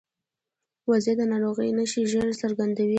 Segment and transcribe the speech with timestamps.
[0.89, 2.89] وزې د ناروغۍ نښې ژر څرګندوي